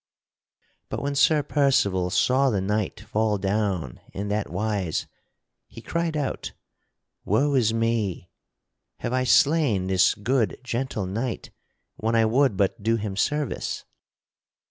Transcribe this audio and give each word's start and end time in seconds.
But 0.89 0.99
when 1.03 1.13
Sir 1.13 1.43
Percival 1.43 2.09
saw 2.09 2.49
the 2.49 2.59
knight 2.59 3.01
fall 3.01 3.37
down 3.37 3.99
in 4.13 4.29
that 4.29 4.49
wise, 4.49 5.05
he 5.67 5.79
cried 5.79 6.17
out: 6.17 6.53
"Woe 7.23 7.53
is 7.53 7.71
me! 7.71 8.31
Have 9.01 9.13
I 9.13 9.25
slain 9.25 9.85
this 9.85 10.15
good, 10.15 10.57
gentle 10.63 11.05
knight 11.05 11.51
when 11.97 12.15
I 12.15 12.25
would 12.25 12.57
but 12.57 12.81
do 12.81 12.95
him 12.95 13.15
service?" 13.15 13.85